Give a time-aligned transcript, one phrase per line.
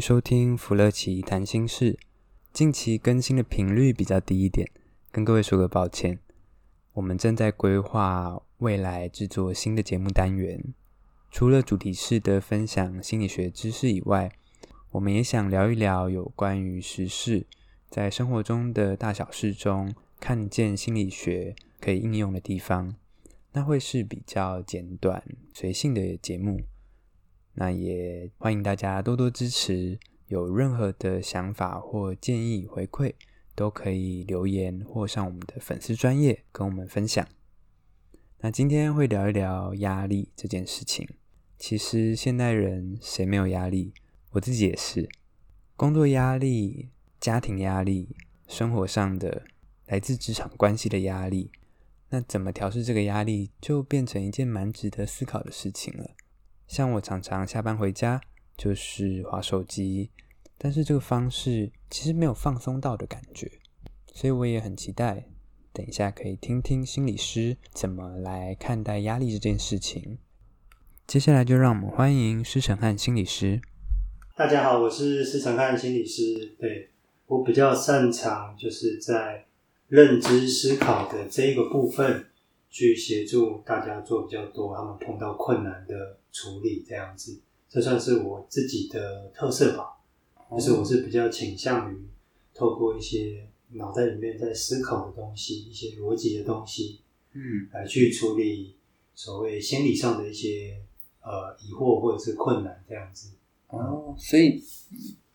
[0.00, 1.98] 收听芙乐奇谈心事。
[2.52, 4.66] 近期更新的频率比较低一点，
[5.12, 6.18] 跟各位说个抱歉。
[6.94, 10.72] 我们正在规划未来制作新的节目单元，
[11.30, 14.32] 除了主题式的分享心理学知识以外，
[14.92, 17.46] 我们也想聊一聊有关于时事，
[17.90, 22.96] 在生活中的大小事中看见心理学可以应用的地方。
[23.52, 26.60] 那会是比较简短、随性的节目。
[27.60, 33.12] 那也欢迎大家多多支持，有任何的想法或建议回馈，
[33.54, 37.28] 都可以留言或上我们的粉丝专业跟我们分享。
[38.38, 41.06] 那今天会聊一聊压力这件事情。
[41.58, 43.92] 其实现代人谁没有压力？
[44.30, 45.06] 我自己也是，
[45.76, 46.88] 工作压力、
[47.20, 48.16] 家庭压力、
[48.48, 49.42] 生活上的
[49.84, 51.52] 来自职场关系的压力。
[52.08, 56.12] 那怎么调试这个压力，就变成一件蛮值得思考的事情了。
[56.70, 58.20] 像我常常下班回家
[58.56, 60.08] 就是划手机，
[60.56, 63.50] 但是这个方式其实没有放松到的感觉，
[64.14, 65.26] 所以我也很期待，
[65.72, 70.18] 等一下可以听听心理师怎么来看待压力这件事情。
[71.08, 73.60] 接下来就让我们欢迎施承翰心理师。
[74.36, 76.54] 大家好，我是施承翰心理师。
[76.56, 76.90] 对，
[77.26, 79.44] 我比较擅长就是在
[79.88, 82.26] 认知思考的这一个部分。
[82.72, 89.98] 去协助大家做比较多，他们碰到困难的处理这样子，这算是我自己的特色吧。
[90.52, 91.96] 就是我是比较倾向于
[92.54, 97.00] 透过一些脑袋里面在思考的东西，一些逻辑的东西，
[97.32, 98.74] 嗯，来去处理
[99.14, 100.80] 所谓心理上的一些
[101.22, 103.30] 呃疑惑或者是困难这样子。
[103.68, 104.62] 哦，所以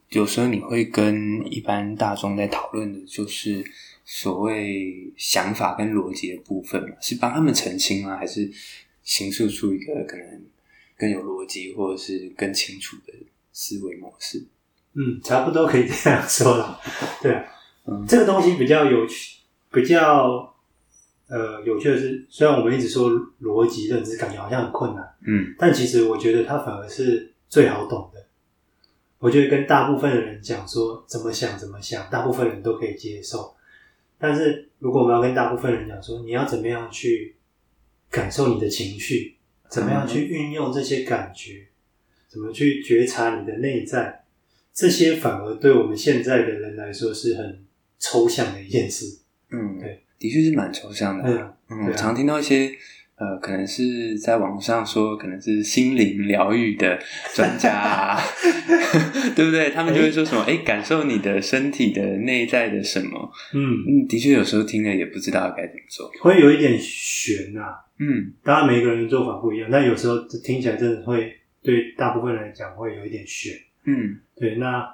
[0.09, 3.63] 有时候你会跟一般大众在讨论的就是。
[4.07, 8.15] 所谓想法跟逻辑的部分嘛，是帮他们澄清吗？
[8.15, 8.47] 还是
[9.01, 10.43] 形塑出一个可能
[10.97, 13.13] 更有逻辑或者是更清楚的
[13.51, 14.45] 思维模式？
[14.93, 16.79] 嗯，差不多可以这样说了。
[17.21, 17.43] 对啊，
[17.85, 19.41] 嗯，这个东西比较有趣，
[19.71, 20.55] 比较
[21.27, 23.11] 呃有趣的是，虽然我们一直说
[23.41, 28.25] 逻辑认知，感觉好像很困难，嗯，但其实我觉得它反而是最好懂的。
[29.19, 33.53] 我觉得跟大部分的人讲说怎么想怎么想，大部分人都可以接受。
[34.17, 37.35] 但是，如果我们要跟大部分人讲说，你要怎么样去
[38.09, 39.34] 感受你的情绪，
[39.69, 41.67] 怎么样去运用这些感觉，
[42.27, 44.23] 怎么去觉察你的内在，
[44.73, 47.63] 这些反而对我们现在的人来说是很
[47.99, 49.19] 抽象的一件事。
[49.51, 51.23] 嗯，对，的确是蛮抽象的。
[51.25, 52.71] 嗯，嗯，我常听到一些。
[53.17, 56.99] 呃，可能是在网上说，可能是心灵疗愈的
[57.33, 58.19] 专家啊，
[59.35, 59.69] 对不对？
[59.69, 63.31] 他们就会说什么，哎、欸，感受你的身体的内在的什么？
[63.53, 67.73] 嗯，的确有时候听了也不知道该怎么做，会有一点悬呐、啊。
[67.99, 71.33] 嗯，当然每个人的做法不一样，但有时候听起来真的会
[71.63, 73.53] 对大部分人来讲会有一点悬。
[73.85, 74.55] 嗯，对。
[74.55, 74.85] 那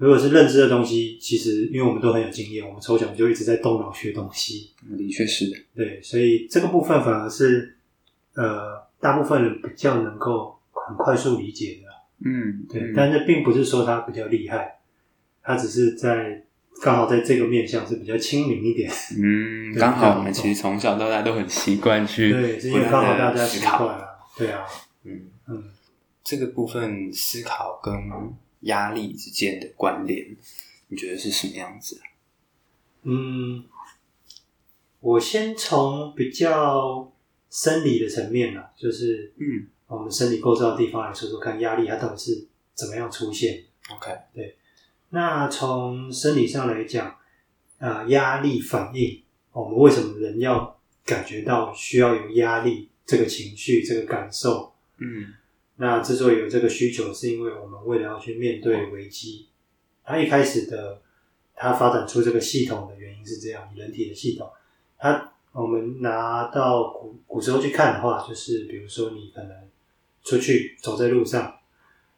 [0.00, 4.72] 如果是认知的东西，其实因为我们都很有经验，我们从小就一直在动脑学东西。
[4.98, 5.44] 的确是。
[5.76, 7.76] 对，所以这个部分反而是。
[8.32, 11.88] 呃，大部分人比较能够很快速理解的，
[12.24, 14.78] 嗯，对，嗯、但是并不是说他比较厉害，
[15.42, 16.40] 他只是在
[16.80, 18.88] 刚好在这个面向是比较亲民一点，
[19.20, 24.08] 嗯，刚好我们其实从小到大都很习惯去，对，因为刚好大家习惯了，
[24.38, 24.64] 对啊，
[25.02, 25.64] 嗯嗯，
[26.22, 27.92] 这个部分思考跟
[28.60, 30.36] 压力之间的关联，
[30.88, 32.00] 你觉得是什么样子？
[33.02, 33.64] 嗯，
[35.00, 37.12] 我先从比较。
[37.52, 44.56] 生理的层面啊，就是嗯，我们生理构造的地方来说说看，压力它到底是怎么样出现？OK，对。
[45.08, 47.08] 那从生理上来讲，
[47.78, 49.20] 啊、呃，压力反应，
[49.50, 54.72] 我们为什么人要感觉到需要有压力这个情绪、这个感受？
[54.98, 55.34] 嗯，
[55.80, 59.48] 那之所以有这个需求，是因为我们为了要去面对危机。
[60.04, 61.02] 它一开始的，
[61.56, 64.48] 它发展出这个系统的原因是这样，人体的系统，
[64.98, 65.26] 它。
[65.52, 69.50] 我们拿到古古时候去看的话，就是比如说你可能
[70.22, 71.52] 出去走在路上，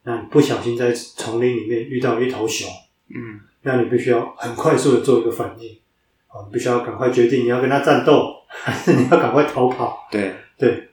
[0.02, 2.68] 那你不小心在丛林里面遇到一头熊，
[3.08, 5.78] 嗯，那你必须要很快速的做一个反应，
[6.26, 10.06] 啊，你必须要赶快决定你要跟他战斗，还是你要赶快逃跑？
[10.10, 10.90] 对对。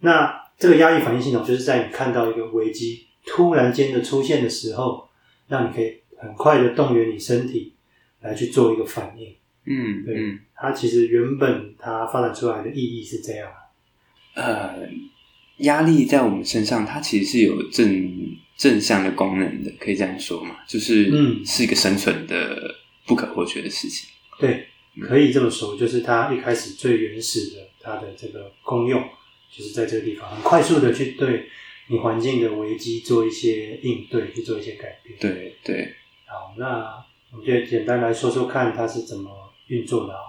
[0.00, 5.08] 那这个压力反应系统就是在你看到一个危机突然间的出现的时候，
[5.48, 7.74] 让你可以很快的动员你身体
[8.20, 9.34] 来去做一个反应。
[9.64, 13.50] 嗯，对，嗯它其实原本它发展出来的意义是这样。
[14.36, 14.88] 呃，
[15.56, 20.58] 压力在我们身上，它其实是有正正向的功能的，可以这样说嘛？
[20.68, 22.72] 就是，嗯，是一个生存的
[23.04, 24.08] 不可或缺的事情。
[24.38, 24.68] 对，
[25.00, 29.02] 可以这么说，就是它一开始最原始的它的这个功用，
[29.54, 31.46] 就是在这个地方，很快速的去对
[31.88, 35.18] 你环境的危机做一些应对，去做一些改变。
[35.20, 35.94] 对对。
[36.24, 40.20] 好，那我们就简单来说说看它是怎么运作的啊。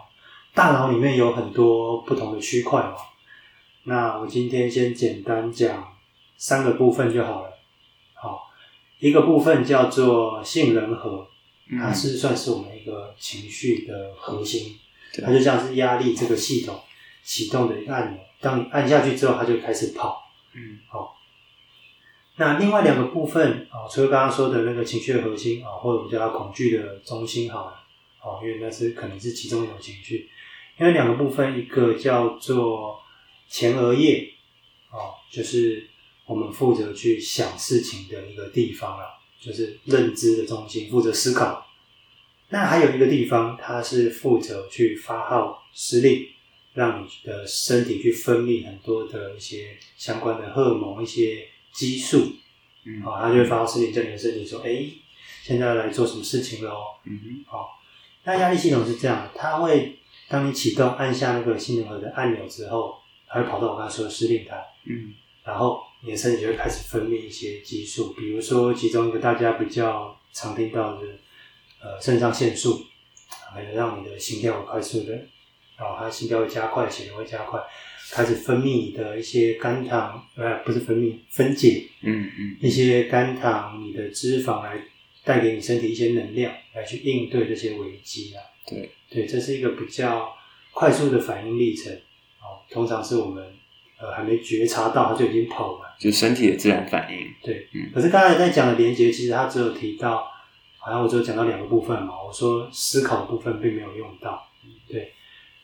[0.54, 2.96] 大脑里面有很多不同的区块嘛。
[3.84, 5.96] 那我今天先简单讲
[6.36, 7.58] 三个部分就好了。
[8.14, 8.52] 好，
[9.00, 11.28] 一个部分叫做杏仁核，
[11.80, 14.76] 它是算是我们一个情绪的核心，
[15.24, 16.78] 它就像是压力这个系统
[17.24, 18.22] 启动的一个按钮。
[18.44, 20.22] 当你按下去之后，它就开始跑。
[20.54, 21.18] 嗯，好。
[22.36, 27.80] 那另外两个部分啊，除了刚刚说的那个情绪的核心啊，或者我们叫它恐惧的中心好了。
[28.22, 30.30] 哦，因为那是可能是其中一种情绪。
[30.78, 33.00] 因为两个部分，一个叫做
[33.48, 34.34] 前额叶，
[34.92, 35.88] 哦，就是
[36.26, 39.06] 我们负责去想事情的一个地方了，
[39.40, 41.66] 就是认知的中心，负责思考。
[42.50, 46.26] 那还有一个地方，它是负责去发号施令，
[46.74, 52.34] 让你的身体去分泌很多的一些相关的荷尔蒙、一些激素。
[52.86, 54.86] 嗯，好，它就会发号施令，叫你的身体说：“哎，
[55.44, 56.74] 现在要来做什么事情了？”
[57.06, 57.80] 嗯哼，好。
[58.26, 59.98] 那压力系统是这样，它会
[60.28, 62.96] 当你启动按下那个杏仁核的按钮之后，
[63.28, 71.08] 它会跑到我刚才说的司令台，嗯，然后你的身体就会开始分泌一些激素，比如说其中一个大家比较常听到的，
[71.82, 72.86] 呃，肾上腺素，
[73.54, 75.28] 还能让你的心跳很快速的，
[75.84, 77.60] 然后它心跳会加快，血流会加快，
[78.12, 84.78] 开始分泌你的一些肝糖，呃，不是分泌，分解，嗯嗯，一些肝糖，你的脂肪来。
[85.26, 88.44] 带给你身体一些能量，来去应对这些危机啊。
[88.68, 90.36] 对对，这是一个比较
[90.74, 91.94] 快速的反应历程。
[92.42, 93.42] 哦，通常是我们
[94.02, 97.20] 呃还没觉察到，它就已经跑了，就是身体的自然反应。
[97.42, 97.90] 对，嗯。
[97.96, 100.30] 可是刚才在讲的连接，其实它只有提到，
[100.78, 102.22] 好像我只有讲到两个部分嘛。
[102.22, 104.46] 我说思考的部分并没有用到。
[104.90, 105.14] 对，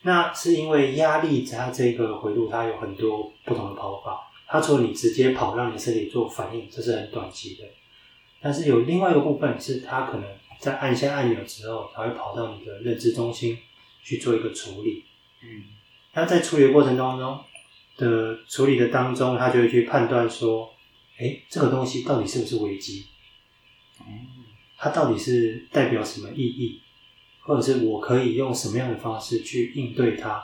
[0.01, 4.31] 那是因为压力它这个回路，它有很多不同的跑法。
[4.47, 7.63] 它除了你直接跑，让你身体做反应，这是很短期的。
[8.41, 13.57] 但是有另外一个部分是，它可能在按下按钮之后，它会跑到你的认知中心
[14.01, 15.03] 去做一个处理。
[15.43, 15.65] 嗯，
[16.13, 17.39] 那在处理的过程当中
[17.97, 20.73] 的处理的当中，它就会去判断说，
[21.19, 23.05] 诶，这个东西到底是不是危机？
[23.99, 24.27] 嗯，
[24.77, 26.81] 它到底是代表什么意义？
[27.49, 30.39] 或者是我可以用什么样的方式去应对它？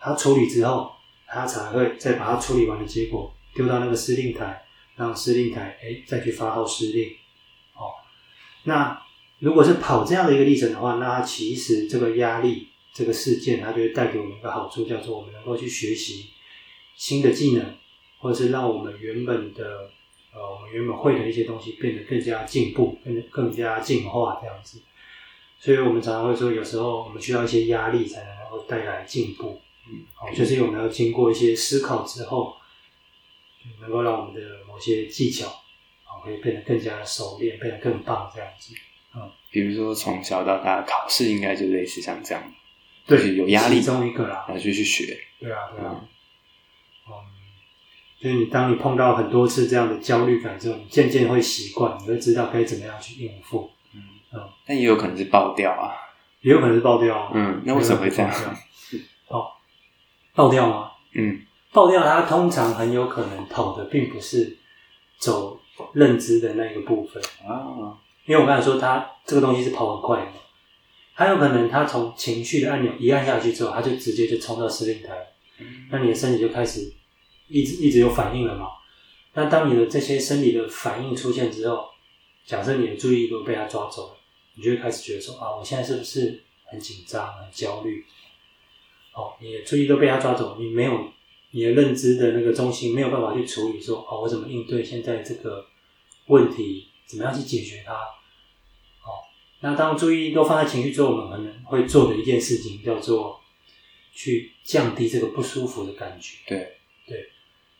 [0.00, 0.90] 它处理之后，
[1.28, 4.60] 它才会再把它处理完的结果丢到那个司令台。
[4.96, 7.08] 让司令台诶再去发号施令，
[7.74, 7.98] 哦，
[8.62, 9.02] 那
[9.40, 16.30] 如果是跑这样的一个历程的话，那其实这个压力这个事件，它就会带给我们一个好处，叫做我们能够去学习
[16.94, 17.74] 新的技能，
[18.20, 19.90] 或者是让我们原本的
[20.32, 24.80] 呃我们原本会的一些东西变得更加进步，更更加进化这样子。
[25.58, 32.56] 所以我们常常会说，有时候我们需要一些压力才能够带来进步，嗯，好，就是因为我们要经过一些思考之后。
[33.80, 35.46] 能够让我们的某些技巧
[36.04, 38.74] 啊，可以变得更加的熟练，变得更棒，这样子。
[39.14, 42.54] 嗯，比如说从小到大考试，应该就类似像这样，
[43.06, 45.18] 对，就是有压力，其中一个啦，然后就去学。
[45.40, 46.06] 对啊，对啊。
[47.08, 47.12] 嗯，
[48.20, 53.70] 就是你当你碰到很多次这样的焦虑感之后，你渐渐会习惯，你会知道该怎么样去应付。
[54.66, 55.94] 但也有可能是爆掉啊，
[56.40, 57.30] 也有可能是爆掉啊。
[57.34, 58.30] 嗯，那为什么会这样？
[59.28, 59.46] 哦，
[60.34, 60.90] 爆掉吗？
[61.14, 61.40] 嗯。
[61.72, 64.56] 爆掉，它通常很有可能跑的并不是
[65.18, 65.60] 走
[65.92, 70.36] 认知的那个部分啊，因为我刚才说它这个东西是跑很快的嘛，
[71.16, 75.14] 它有可能它从情绪的按钮一按下去之后，它就直接就冲到司令台，
[75.90, 76.92] 那你的身体就开始
[77.48, 78.68] 一直一直有反应了嘛。
[79.32, 81.88] 那当你的这些生理的反应出现之后，
[82.46, 84.16] 假设你的注意力都被它抓走了，
[84.54, 88.04] 你就会开始觉得说啊，我现在是不是很紧张、很焦虑？
[89.12, 91.12] 哦，你的注意力都被他抓走，你没有。
[91.56, 95.64] 你的认知的那个中心没有办法去处理说，说哦，我怎么应对现在这个
[96.26, 96.88] 问题？
[97.06, 97.92] 怎么样去解决它？
[97.92, 99.22] 哦，
[99.60, 103.40] 那当注意力都放在情绪之后，我们可能会做的一件事情叫做
[104.12, 106.38] 去降低这个不舒服的感觉。
[106.48, 107.30] 对对，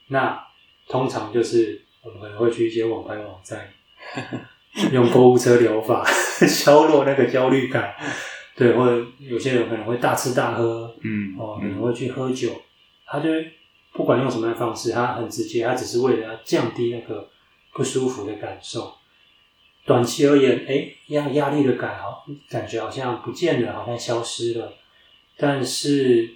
[0.06, 0.46] 那
[0.86, 3.72] 通常就是我们可能会去一些网拍网站，
[4.92, 6.04] 用购物车疗法
[6.48, 7.94] 消弱那个焦虑感。
[8.56, 12.50] 对，或者有些人可能会大吃大喝，嗯，哦，可能会去喝酒，
[13.06, 13.28] 他就。
[13.96, 17.30] 不管用什么样的方式，他很直接，他只是为了要降低那个
[17.72, 18.92] 不舒服的感受。
[19.84, 24.74] 短期而言，哎，压压力的感好，感觉好像不见了，好像消失了，
[25.36, 26.28] 但是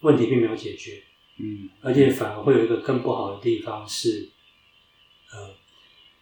[0.00, 1.02] 问题并没有解决。
[1.38, 4.30] 嗯，而且反而会有一个更不好的地方是，
[5.34, 5.50] 呃，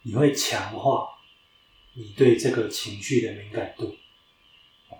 [0.03, 1.07] 你会强化
[2.01, 3.95] 你对这个情绪的敏感度。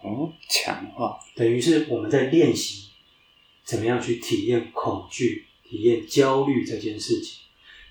[0.03, 2.91] 哦，强化，等于是我们在练习
[3.65, 7.41] 怎么样去体验恐惧、体验焦虑这件事情。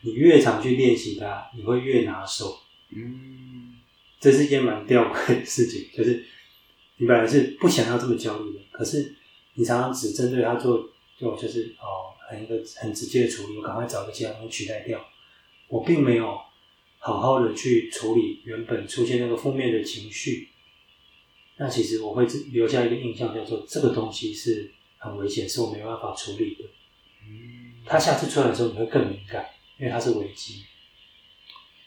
[0.02, 2.60] 你越常去练习它，你会越拿手。
[2.90, 3.76] 嗯，
[4.20, 6.26] 这是一件蛮吊诡的事情，就是
[6.98, 9.16] 你本来是不想要这么焦虑的，可是
[9.56, 10.90] 你常常只针对它做，
[11.20, 15.06] 就就是哦，很一个很直接的处理，我赶快找个其他东西取代掉。
[15.68, 16.40] 我并没有
[17.00, 20.50] 好好的去处理原本出现那个负面的情绪。
[21.58, 26.64] 那其实我会留下一个印象，叫做这个东西是很危险，是我没办法处理的。
[27.28, 29.46] 嗯，它下次出来的时候，你会更敏感，
[29.78, 30.64] 因为它是危机。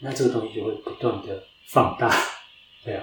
[0.01, 2.13] 那这个东西就会不断的放大，
[2.85, 3.03] 这样，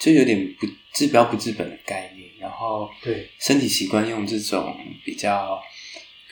[0.00, 2.28] 就有点不治标不治本的概念。
[2.40, 5.62] 然后，对身体习惯用这种比较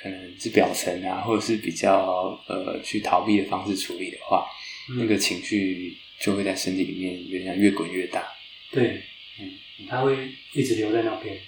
[0.03, 4.58] 可能是表层啊，或者是比较呃去逃避的方式处理的话，嗯、
[4.97, 8.27] 那个情绪就会在身体里面有点像越滚越大。
[8.71, 9.03] 对，
[9.41, 9.53] 嗯。
[9.89, 11.39] 他会一直留在那边，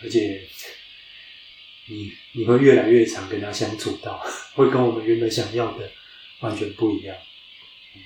[0.00, 0.40] 而且
[1.88, 4.24] 你你会越来越常跟他相处到，
[4.54, 5.90] 会跟我们原本想要的
[6.38, 7.16] 完全不一样。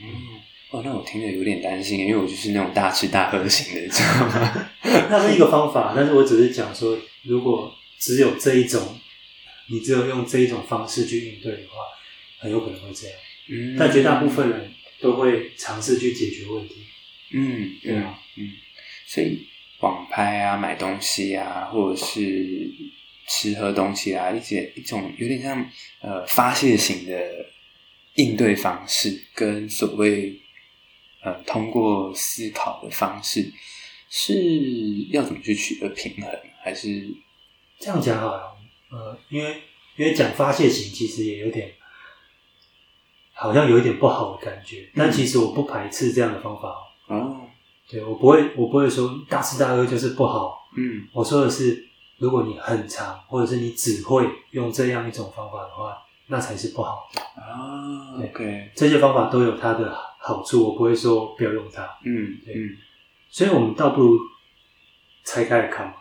[0.00, 4.70] 嗯，哦，那我听着有点担心，因为我就是那种大吃大喝型的，你知道吗？
[4.82, 8.98] 那是一个方法，但是我只是讲说，如果只有这一种，
[9.68, 11.76] 你只有用这一种方式去应对的话，
[12.38, 13.16] 很有可能会这样。
[13.48, 16.74] 嗯，但绝大部分人都会尝试去解决问题。
[17.32, 18.52] 嗯，对啊，嗯，
[19.06, 19.46] 所以。
[19.80, 22.68] 网拍啊，买东西啊，或者是
[23.28, 27.46] 吃喝东西啊，一些一种有点像呃发泄型的
[28.14, 30.40] 应对方式，跟所谓
[31.22, 33.52] 呃通过思考的方式，
[34.10, 36.28] 是要怎么去取得平衡？
[36.60, 37.08] 还是
[37.78, 38.56] 这样讲好了？
[38.90, 39.62] 呃，因为
[39.96, 41.72] 因为讲发泄型，其实也有点
[43.38, 46.68] 好像有一点不好的感觉，但其实我不排斥这样的方法
[47.06, 47.16] 哦。
[47.16, 47.40] 哦
[47.88, 50.68] 对，我不会，我不会说大吃大喝就是不好。
[50.76, 51.86] 嗯，我说的是，
[52.18, 58.18] 如果你很长，或者是你只会用这样一种方法的话，那才是不好的啊。
[58.18, 61.82] OK，这些方法都有它的好处，我不会说不要用它。
[62.04, 62.54] 嗯，对。
[62.54, 62.76] 嗯，
[63.30, 64.18] 所以我们倒不如
[65.24, 65.94] 拆开来看嘛。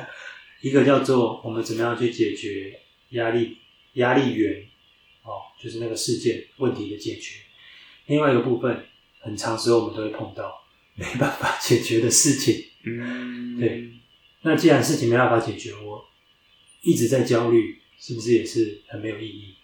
[0.62, 2.78] 一个叫做我们怎么样去解决
[3.10, 3.58] 压力，
[3.94, 4.64] 压力源
[5.24, 7.40] 哦，就是那个事件问题的解决。
[8.06, 8.86] 另外一个部分，
[9.18, 10.60] 很长时候我们都会碰到。
[10.96, 13.90] 没办法解决的事情，嗯，对。
[14.42, 16.04] 那既然事情没办法解决，我
[16.82, 19.56] 一直在焦虑，是不是也是很没有意义？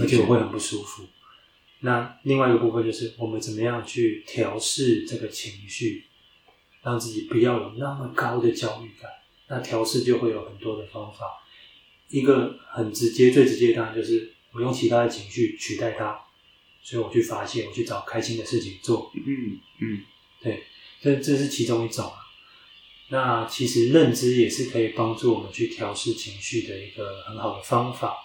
[0.00, 1.04] 而且我会很不舒服。
[1.78, 6.06] 那另外一个部分就是，我们怎么样去调试这个情绪，
[6.82, 9.08] 让自己不要有那么高的焦虑感？
[9.46, 11.24] 那调试就会有很多的方法。
[12.08, 16.16] 一个很直接、最直接的，当然就是我用其他的情绪取代它，
[16.82, 19.10] 所以我去发泄，我去找开心的事情做。
[19.14, 20.02] 嗯嗯。
[20.40, 20.62] 对，
[21.02, 22.12] 这这是其中一种。
[23.08, 28.16] 那其实认知也是可以帮助我们去调试情绪的一个很好的方法。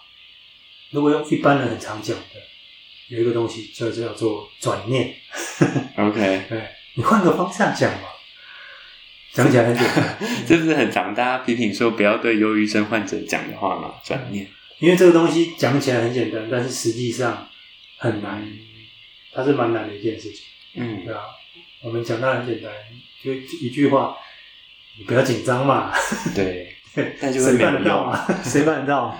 [0.90, 2.40] 如果用一般人很常讲的，
[3.08, 5.14] 有一个东西就叫做转念。
[5.96, 8.08] OK，对，你换个方向讲嘛，
[9.32, 10.18] 讲起来很简单。
[10.48, 13.94] 这不是很常大家批评说不要对忧郁症患者讲的话嘛？
[14.04, 14.48] 转念，
[14.80, 17.48] 因为这个东西讲起来很简单，但是实际上
[17.98, 18.46] 很难，
[19.32, 20.44] 它是蛮难的一件事情。
[20.74, 21.20] 嗯，对啊。
[21.82, 22.70] 我们讲到很简单，
[23.22, 24.16] 就一句话，
[24.98, 25.92] 你不要紧张嘛。
[26.34, 26.74] 对，
[27.20, 28.26] 但就会谁办得到嘛？
[28.44, 29.18] 谁办得到？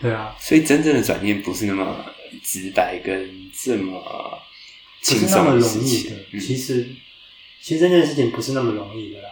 [0.00, 2.04] 对啊，所以真正的转念不是那么
[2.42, 4.42] 直白，跟这么
[5.00, 5.64] 轻松的。
[5.64, 6.88] 嗯、其实，
[7.60, 9.28] 其实这件事情不是那么容易的啦。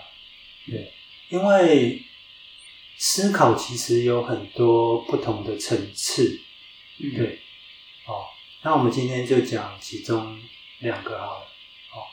[0.68, 0.92] 对，
[1.28, 2.00] 因为
[3.02, 6.38] 思考其实有很多不同的层次。
[6.98, 7.38] 嗯、对，
[8.04, 8.28] 哦，
[8.62, 10.38] 那我们今天就讲其中
[10.80, 11.46] 两个好了。
[11.94, 12.04] 哦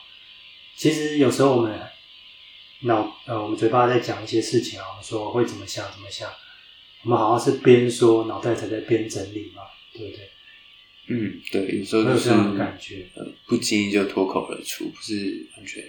[0.74, 1.78] 其实有时候我们
[2.80, 6.32] 脑呃，我们嘴巴在讲一些事情啊，我们说会怎么想怎么想，
[7.02, 10.30] 我们好像是边说脑袋才在边整理嘛，对不对？
[11.08, 15.84] 嗯，对，有时候就是感觉，呃，不经意就脱口而出，不是完全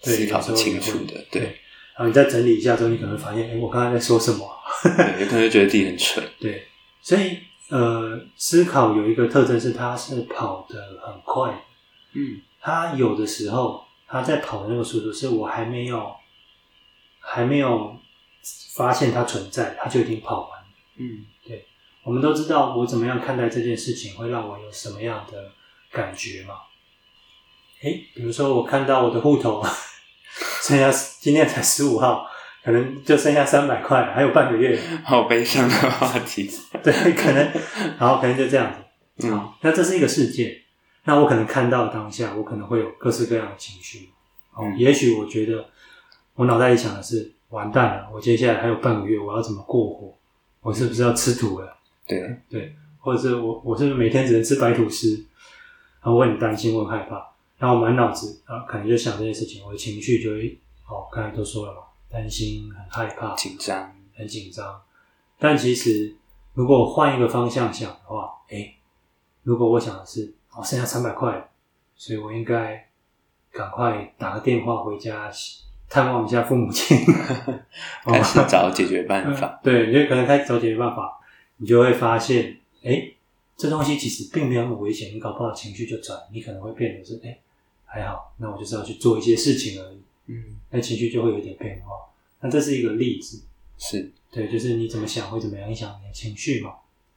[0.00, 1.58] 思考清楚的，对。
[1.96, 4.48] 对，然后你再整理一下之后，你可能发现，哎，我刚才在说什么？
[4.82, 6.26] 对，有可能觉得自己很蠢。
[6.40, 6.66] 对，
[7.00, 11.64] 所以呃，思考有一个特征是，它是跑得很快。
[12.14, 13.84] 嗯，它有的时候。
[14.04, 16.14] 他在跑的那个速度，是我还没有
[17.18, 17.96] 还没有
[18.74, 20.66] 发现它存在，他就已经跑完了。
[20.98, 21.64] 嗯，对，
[22.02, 25.50] 我们都知道我怎么样看待这件事情会让我有什么样的
[25.90, 26.56] 感觉嘛？
[27.82, 29.64] 哎，比如说我看到我的户头
[30.60, 32.26] 剩下今天才十五号，
[32.64, 34.78] 可能就剩下三百块，还有半个月。
[35.04, 36.50] 好悲伤的话题。
[36.82, 37.52] 对，可能，
[37.98, 39.28] 好，可能就这样子。
[39.28, 40.62] 嗯，那这是一个世界。
[41.04, 44.10] 那我可能看到当下，我可能会有各式各样的情绪。
[44.54, 45.64] 哦，嗯、也许我觉得
[46.34, 50.14] 我脑袋里想的是，完蛋了，我接下来还有半个月，我要怎么过活？
[50.60, 51.76] 我是不是要吃土了？
[52.06, 55.26] 对对，或者是我我是不是每天只能吃白吐司？
[56.00, 57.16] 然后我很担心，我很害怕，
[57.62, 61.78] 然后满脑子啊，可能就想这些事情，我的情绪就会哦，刚才都说了嘛，
[62.10, 64.82] 担心、很害怕、紧张、很紧张。
[65.38, 66.12] 但其实，
[66.54, 68.74] 如果我换一个方向想的话，诶，
[69.44, 71.50] 如果我想的是哦，剩下三百块，
[71.94, 72.88] 所以我应该
[73.52, 75.30] 赶快打个电话回家
[75.88, 76.98] 探望一下父母亲，
[78.02, 79.58] 开始找解决办法。
[79.62, 81.20] 对，你就可能开始找解决办法，
[81.58, 83.16] 你就会发现，诶
[83.56, 87.38] 这东西其实并没有那么危险，你搞不好情绪就转，你可能会变得是，哎，
[87.92, 91.92] 还好，那我就是要去做一些事情而已，嗯，那情绪就会有点变化。
[92.40, 93.42] 那这是一个例子，
[93.78, 96.74] 是对，就是你怎么想会怎么样影响你的情绪嘛，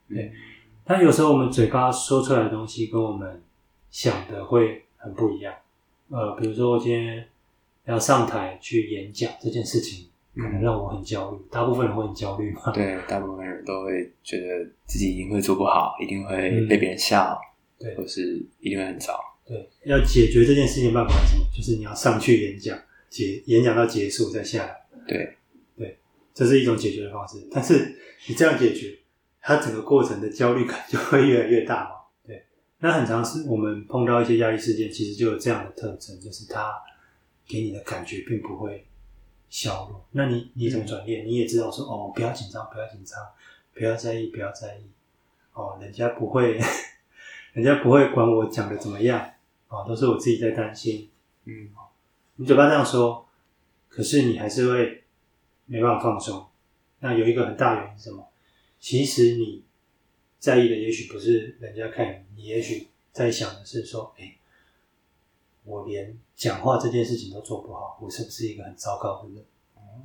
[0.10, 0.32] 对。
[0.84, 3.41] 但有时候我们嘴巴说出来的东西跟我们
[3.89, 5.53] 想的会很不一样，
[6.10, 7.27] 呃，比如说我今天
[7.86, 10.08] 要上台去演讲这件事情。
[10.38, 12.70] 可能让我很焦虑，大部分人会很焦虑嘛？
[12.74, 17.39] 对，大部分人都会觉得自己一定会做不好，一定会被别人笑，
[17.79, 19.17] 嗯、对，或是一定会很糟。
[19.45, 21.45] 对，要解决这件事情的办法是什么？
[21.55, 22.77] 就是你要上去演讲，
[23.09, 24.85] 结演讲到结束再下来。
[25.07, 25.37] 对，
[25.77, 25.97] 对，
[26.33, 27.47] 这是一种解决的方式。
[27.51, 27.95] 但是
[28.27, 28.97] 你这样解决，
[29.41, 31.91] 它整个过程的焦虑感就会越来越大嘛？
[32.25, 32.45] 对，
[32.79, 36.73] 那很常是我们碰到一些压力事件，其实就有这样的特征，就是它
[37.47, 38.85] 给你的感觉并不会。
[39.47, 41.23] 消弱，那你你怎么转变？
[41.23, 43.17] 嗯、你也知道说哦，不要紧张，不要紧张，
[43.73, 44.81] 不要在意，不要在意。
[45.53, 46.59] 哦，人家不会，
[47.53, 49.23] 人家不会管我讲的怎么样。
[49.75, 51.10] 哦，都是我自己在担心。
[51.46, 51.70] 嗯，
[52.36, 53.28] 你嘴巴这样说，
[53.89, 55.04] 可是你还是会
[55.65, 56.47] 没办法放松。
[56.99, 58.28] 那有一个很大原因是什么？
[58.80, 59.63] 其实你
[60.39, 64.38] 在意的也许不是人家看你，你也许在想的是说，哎、欸。
[65.67, 69.43] 我连讲话这件事情都做不好，我是不是一个很糟糕的人？
[69.73, 69.99] 哦，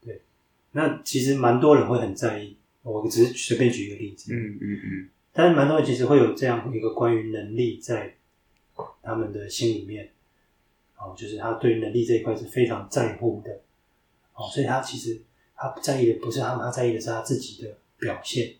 [0.00, 0.22] 对，
[0.70, 2.56] 那其实蛮多人会很在意。
[2.82, 5.10] 我只是随便举一个例子，嗯嗯嗯。
[5.32, 8.14] 但是蛮多人其实会有这样一个关于能力在
[9.02, 10.10] 他们的心里面，
[10.96, 13.50] 哦，就是他对能力这一块是非常在乎的，
[14.34, 15.20] 哦，所以他其实
[15.54, 18.54] 他不在意的不是他，他在意的是他自己的表现。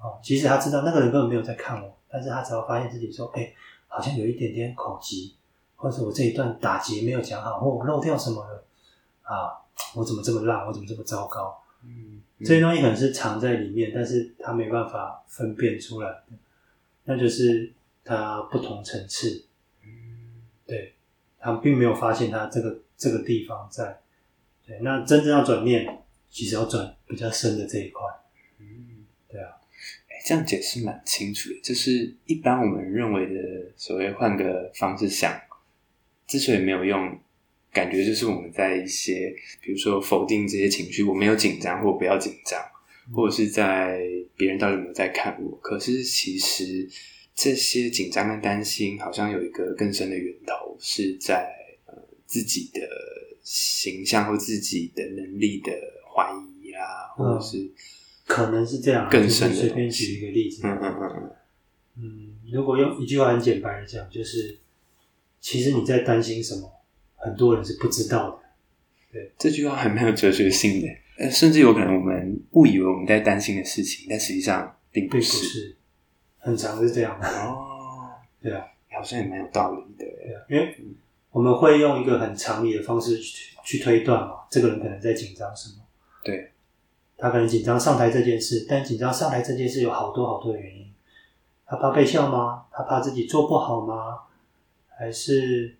[0.00, 3.54] 哦，其实他知道那个人根本没有在看我，但是他只要发现自己说，哎、欸。
[3.92, 5.34] 好像有一点点口急，
[5.74, 8.64] 或者是我这一段打结没有讲好，或我漏掉什么了
[9.22, 9.50] 啊？
[9.96, 10.64] 我怎么这么烂？
[10.64, 11.60] 我怎么这么糟糕？
[11.82, 16.22] 嗯，嗯，这些东西可能是藏在里面，但是他没办法分辨出来的，
[17.02, 17.72] 那就是
[18.04, 19.46] 他不同层次。
[19.84, 20.94] 嗯，对，
[21.38, 24.00] 他并没有发现他这个这个地方在。
[24.66, 25.86] 对，那真正要转念，
[26.28, 28.02] 其实要转比较深的这一块。
[28.58, 29.56] 嗯，对啊。
[30.22, 35.40] 这样解释蛮清楚的，就是一般我们认为的所谓换个方式想，
[36.26, 37.18] 之所以没有用，
[37.72, 42.62] 感觉就是我们在一些，比如说否定这些情绪，我没有紧张或不要紧张，
[43.14, 43.98] 或者是在
[44.36, 45.56] 别人到底有没有在看我。
[45.56, 46.86] 可是其实
[47.34, 51.50] 这些紧张跟担心，好像有一个更深的源头，是在
[51.86, 51.94] 呃
[52.26, 52.80] 自己的
[53.42, 55.72] 形象或自己的能力的
[56.14, 57.58] 怀疑啊，或者是。
[57.58, 57.70] 嗯
[58.30, 59.56] 可能是这样，更深的。
[59.56, 60.60] 随便举一个例子。
[60.62, 61.30] 嗯嗯嗯
[61.96, 64.56] 嗯，如果用一句话很简白的讲，就是
[65.40, 66.70] 其实你在担心什么，
[67.16, 68.38] 很多人是不知道的。
[69.12, 70.86] 对，这句话还蛮有哲学性的。
[71.18, 75.76] 呃，甚至有可能我们误以为我们在担心的事情，但实际上并不是。
[76.40, 77.28] 很常是这样的。
[77.28, 78.10] 哦，
[78.42, 80.04] 对啊，好像也蛮有道理的。
[80.04, 80.76] 对啊，因为
[81.30, 85.76] 我们会用一个很常理的方式去去推断嘛，这个人可能在紧张什么。
[86.24, 86.50] 对。
[87.22, 90.90] 他可能紧张上台这件事，但紧张上台这件事有好多好多的原因。
[91.66, 92.64] 他怕被笑吗？
[92.72, 94.20] 他怕自己做不好吗？
[94.88, 95.76] 还是，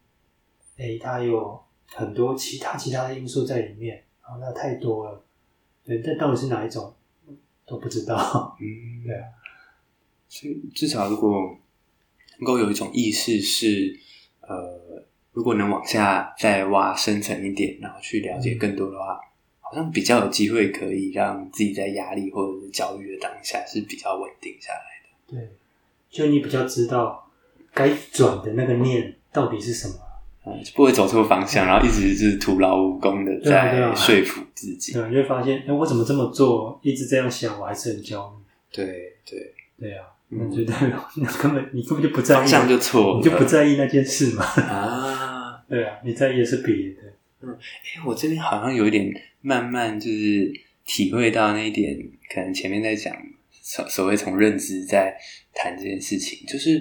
[0.76, 1.58] 诶，他有
[1.94, 4.04] 很多其他其他的因素在里面。
[4.20, 5.24] 啊，那太多了。
[5.82, 6.94] 对，但到底是哪一种
[7.64, 8.54] 都不知道。
[8.60, 9.24] 嗯，对啊。
[10.30, 11.58] 所以至少如果
[12.38, 13.94] 能够有一种意识是，
[14.40, 19.20] 呃，如果能往下再挖深层一点，然后去了解更多的话。
[19.24, 19.26] 嗯
[19.70, 25.38] 好像比较有机会可以让自己在压力或者是焦虑的当下是比较稳定下来的。
[25.38, 25.48] 对，
[26.10, 27.30] 就你比较知道
[27.72, 29.94] 该转的那个念到底是什么，
[30.44, 34.92] 嗯，就不会走错方向，然后一直是徒劳无功的在说服自己。
[34.92, 38.44] 对，你会发现，哎，我怎么这么做，一直这样想，我还是很焦虑。
[38.72, 44.44] 对对对啊，那就代表你根本你根本就不在意，方向就错，你就不在意那件事嘛。
[44.44, 47.02] 啊， 对啊，你在意的是别的。
[47.42, 50.52] 嗯，哎，我这边好像有一点慢慢就是
[50.86, 51.98] 体会到那一点，
[52.32, 53.16] 可能前面在讲
[53.50, 55.16] 所所谓从认知在
[55.52, 56.80] 谈这件事情，就是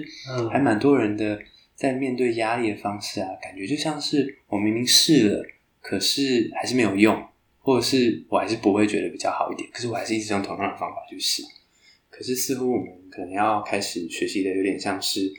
[0.52, 1.40] 还蛮多人的
[1.74, 5.44] 在面对压力的方式啊，感觉就像是我明明试了，
[5.80, 7.20] 可是还是没有用，
[7.58, 11.42] 或者是我还是不会觉得比较好一点，可是我还是一直用同样的方法去试。
[12.10, 15.32] 可是似乎我们可能要开始学习的有点像是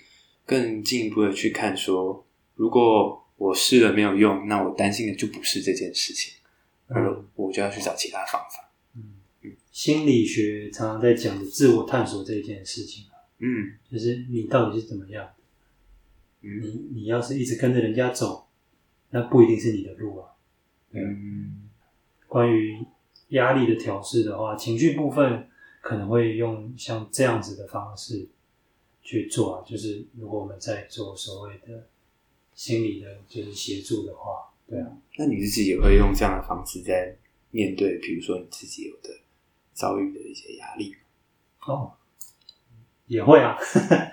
[0.46, 6.34] 更进一步的去看说，如果我试了没有用，那我担心的就不是这件事情，
[6.88, 8.72] 而我就要去找其他方法。
[8.96, 9.02] 嗯，
[9.42, 13.06] 嗯，心理学常常在讲的自我探索这一件事情，
[13.40, 15.28] 嗯，就是你到底是怎么样？
[16.42, 18.48] 嗯，你你要是一直跟着人家走，
[19.10, 20.30] 那不一定是你的路啊。
[20.92, 21.70] 嗯，
[22.28, 22.78] 关于
[23.30, 25.48] 压力的调试的话，情绪部分。
[25.82, 28.28] 可能会用像这样子的方式
[29.02, 31.88] 去做啊，就是如果我们在做所谓的
[32.54, 34.96] 心理的，就是协助的话，对啊。
[35.18, 37.18] 那你自己也会用这样的方式在
[37.50, 39.10] 面对，比如说你自己有的
[39.74, 40.96] 遭遇的一些压力？
[41.66, 41.94] 哦，
[43.08, 43.58] 也会啊。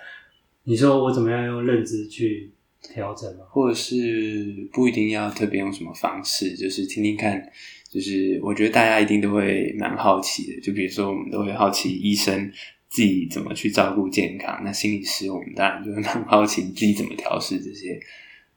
[0.65, 2.51] 你说我怎么样用认知去
[2.83, 3.45] 调整吗？
[3.51, 7.53] 或者是不一定要特别用什么方式，就是听听看。
[7.89, 12.53] 就是我觉得大家一定都会蛮好奇的，就比如说我们都会好奇医生
[12.91, 17.99] 自己怎么去照顾健康，那心理师我们当然就会蛮好奇自己怎么调试这些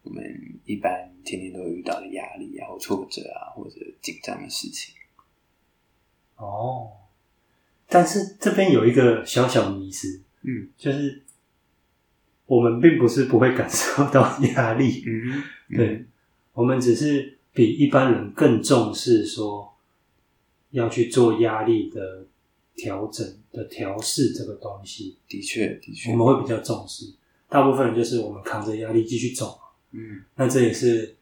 [0.04, 0.22] 我们
[0.66, 4.94] 一般天天都会遇到的压力啊、或挫折啊或者紧张的事情。
[6.36, 6.90] 哦，
[7.88, 11.22] 但是这边有一个小小迷思，嗯，就是
[12.48, 16.06] 我们并不是不会感受到压力，嗯，嗯，对，
[16.52, 17.38] 我们只是。
[17.54, 19.74] 比一般人更重视说
[20.72, 22.26] 要去做压力的
[22.76, 27.06] 调整的调试这个东西，的确的确，我们会比较重视。
[27.50, 29.60] 大部分人就是我们扛着压力继续走，
[29.92, 31.16] 嗯，那这也是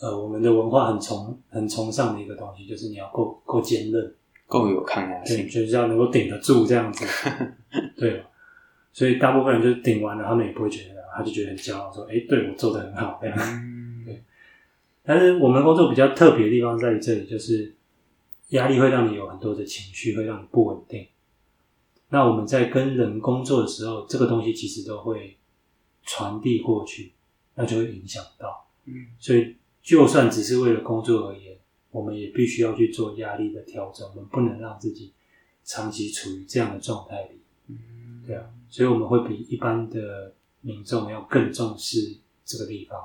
[0.00, 4.14] 呃我们的文化很崇很崇尚的一个东西，就是你要够够坚韧，
[4.46, 7.04] 够有抗压性，就是要能够顶得住这样子，
[7.98, 8.22] 对。
[8.92, 13.36] 所以大部分人就是顶完了，他们也不会觉得，他就觉得很骄傲，说：“哎，对我做的很好。”这样。
[15.04, 17.74] 嗯但是我们工作比较特别的地方在于这里，就是
[18.48, 21.06] 压力会让你有很多的情绪，会让你不稳定。
[22.08, 25.36] 那我们在跟人工作的时候，这个东西其实都会
[26.04, 27.12] 传递过去，
[27.54, 28.66] 那就会影响到。
[28.86, 31.58] 嗯，所以就算只是为了工作而言，
[31.90, 35.12] 我们也必须要去做压力的调整，我们不能让自己
[35.64, 37.40] 长期处于这样的状态里。
[37.68, 42.98] 嗯，对啊，所以我们会比一般的民众要更重视这个地方。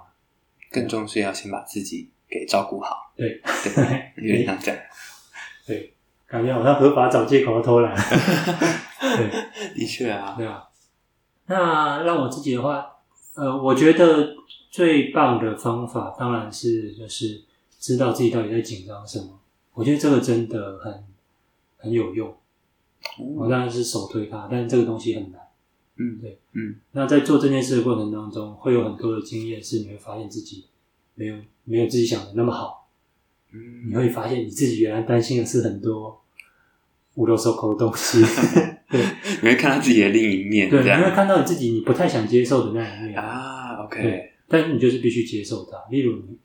[0.71, 3.41] 更重视要先把自己给照顾好，对
[3.75, 4.81] 对， 有点像这样，
[5.65, 5.93] 对，
[6.27, 7.95] 感觉好像合法找借口要偷懒，
[8.99, 9.29] 对，
[9.75, 10.65] 的确啊，对啊。
[11.47, 12.85] 那让我自己的话，
[13.35, 14.35] 呃，我觉得
[14.69, 17.41] 最棒的方法当然是就是
[17.79, 19.39] 知道自己到底在紧张什么。
[19.73, 21.03] 我觉得这个真的很
[21.77, 22.29] 很有用，
[23.19, 25.41] 嗯、我当然是首推它，但是这个东西很难。
[26.01, 30.63] 嗯，对，嗯，那在做这件事的过程当中，会有很多的经验，是你会发现自己
[31.15, 31.35] 没有
[31.65, 32.89] 没有自己想的那么好。
[33.51, 36.21] 嗯，你会发现你自己原来担心的是很多
[37.15, 38.21] 五六手口的东西。
[38.89, 39.05] 对，
[39.41, 43.83] 你会看到自己的另一面，对，你会看到你自己你不太想接受的那一面啊。
[43.83, 45.77] OK，对，但是你就是必须接受它。
[45.91, 46.37] 例如你，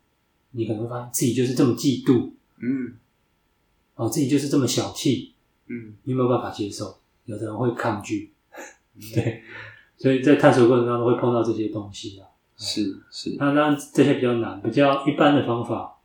[0.50, 2.94] 你可能会发现自己就是这么嫉妒，嗯，
[3.94, 5.32] 哦，自己就是这么小气，
[5.68, 6.98] 嗯，你有没有办法接受？
[7.26, 8.33] 有的人会抗拒。
[9.14, 9.42] 对，
[9.96, 13.36] 所以在探索过程当中会碰到这些东西啊，是是。
[13.38, 15.98] 那当然这些比较难，比较一般的方法，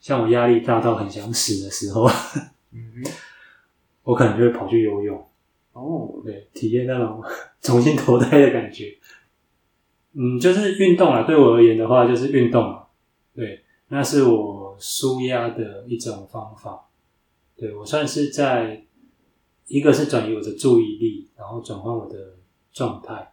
[0.00, 2.08] 像我压力大到很想死的时候，
[2.72, 3.04] 嗯，
[4.02, 5.24] 我可能就会跑去游泳。
[5.72, 7.22] 哦，对，体验那种
[7.60, 8.98] 重新投胎的感觉。
[10.14, 12.86] 嗯，就是运动啊，对我而言的话，就是运动啊。
[13.34, 16.88] 对，那是我舒压的一种方法。
[17.56, 18.84] 对，我算是在。
[19.66, 22.36] 一个是转移我的注意力，然后转换我的
[22.72, 23.32] 状态，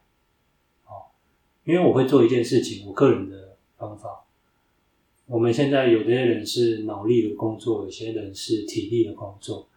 [0.86, 1.12] 哦，
[1.66, 4.26] 因为我会做一件事情，我个人的方法。
[5.26, 9.68] 我们现在有些人是脑力的工作，有些人是体力的工作，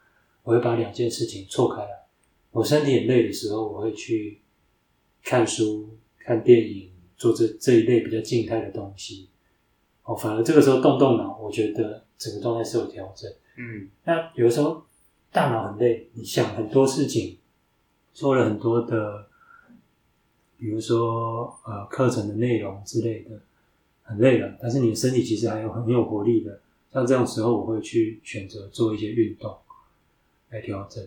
[0.44, 2.06] 我会把两件事情错开来。
[2.52, 4.40] 我身体很累的时候，我会去
[5.24, 5.88] 看书、
[6.18, 9.28] 看电影，做这这一类比较静态的东西。
[10.04, 13.30] 哦，反而这个时候动动脑，我觉得整个状态是有调整。
[13.56, 14.84] 嗯，那有的时候。
[15.32, 17.38] 大脑很累，你想很多事情，
[18.12, 19.26] 做了很多的，
[20.58, 23.40] 比如说呃课程的内容之类的，
[24.02, 24.56] 很累了。
[24.60, 26.60] 但是你的身体其实还有很有活力的，
[26.92, 29.56] 像这种时候，我会去选择做一些运动
[30.50, 31.02] 来调整。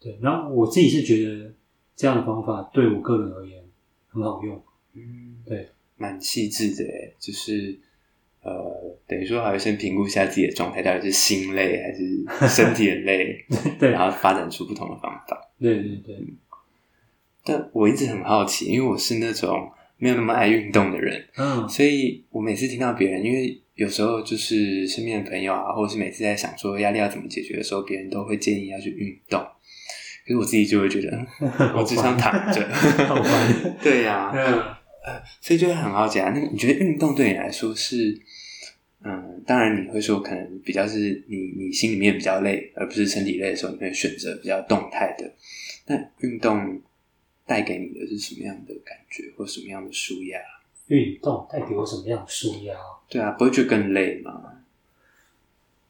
[0.00, 1.52] 对，然后我自己是觉得
[1.94, 3.62] 这样的方法对我个人而言
[4.08, 4.62] 很好用。
[4.94, 6.84] 嗯，对，蛮细致的，
[7.18, 7.78] 就是
[8.48, 13.44] 呃，等于说还要先评估一下自己的状态，到底是心累还是身体很累，
[13.78, 15.38] 对，然后发展出不同的方法。
[15.60, 16.16] 对对对。
[17.44, 29.40] 但我一直很好奇，因为我是那种没有那么爱运动的人，嗯，所以我每次听到别人，因为有时候就是身边的朋友啊，或者是每次在想说压力要怎么解决的时候，别人都会建议要去运动。
[30.26, 31.26] 可是我自己就会觉得，
[31.74, 32.68] 我只想躺着。
[33.82, 34.44] 对呀、啊，嗯，
[35.06, 36.30] 呃，所以就会很好奇啊。
[36.34, 38.20] 那你觉得运动对你来说是，
[39.04, 45.32] 嗯，当然你会说可能比较是你你心里面比较累，而不是身体累的时候，你会选择比较动态的。
[45.86, 46.80] 那运动
[47.46, 50.38] 带给你的是什么样的感觉，或什么样的舒压？
[50.88, 52.74] 运动带给我什么样的舒压？
[53.08, 54.42] 对啊，不会觉得更累吗？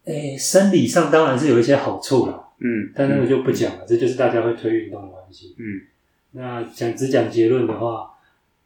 [0.05, 2.49] 诶，生理上当然是有一些好处啦。
[2.59, 5.55] 嗯，但那个就不讲了，嗯，这就是大家会推运动的关系。
[5.59, 5.81] 嗯，
[6.33, 8.11] 那讲只讲结论的话，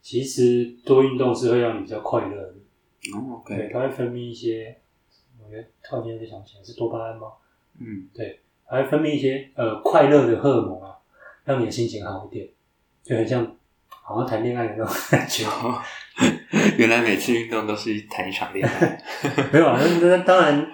[0.02, 2.54] 其实多运动是会让你比较快乐的。
[3.14, 4.76] 哦，OK，对，它会分泌一些，
[5.42, 7.28] 我觉得突然间就想起来是多巴胺吗？
[7.78, 10.96] 嗯，对，它会分泌一些呃快乐的荷尔蒙啊，
[11.44, 12.48] 让你的心情好一点，
[13.02, 13.56] 就很像
[13.88, 15.44] 好像谈恋爱的那种感觉。
[15.46, 15.80] 哦，
[16.78, 19.02] 原来每次运动都是谈一场恋爱？
[19.52, 20.70] 没有啊，那那当然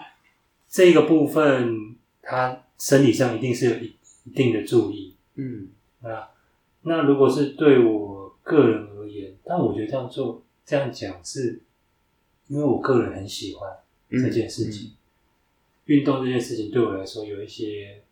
[0.68, 2.62] 这个部分它。
[2.80, 5.66] 生理上一定是有一一定的注意，嗯，
[6.00, 6.30] 啊，
[6.82, 11.60] 那如果是对我个人而言，但我觉得这样做这样讲是，
[12.48, 13.70] 因为我个人很喜欢
[14.10, 14.92] 这件事情，
[15.86, 18.02] 运、嗯嗯、动这件事情对我来说有一些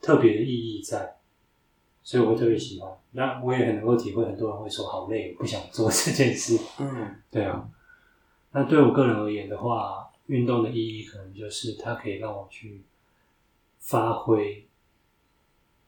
[0.00, 1.16] 特别的意义在，
[2.02, 2.90] 所以我会特别喜欢。
[3.12, 6.58] 那我也很能够体会，很多人会说好累，不想做这件事。
[6.80, 7.70] 嗯，对啊。
[8.52, 12.82] 那对我个人而言的话，运动的意义可能就是它可以让我去。
[13.84, 14.64] 发挥，